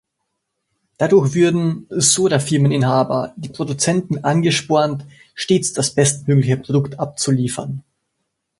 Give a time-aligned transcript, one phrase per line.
[0.97, 7.83] Dadurch würden, so der Firmeninhaber, die Produzenten angespornt, stets das bestmögliche Produkt abzuliefern.